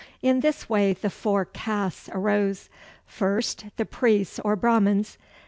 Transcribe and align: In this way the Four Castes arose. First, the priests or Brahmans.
In 0.23 0.39
this 0.39 0.67
way 0.67 0.93
the 0.93 1.11
Four 1.11 1.45
Castes 1.45 2.09
arose. 2.11 2.69
First, 3.05 3.65
the 3.77 3.85
priests 3.85 4.39
or 4.43 4.55
Brahmans. 4.55 5.19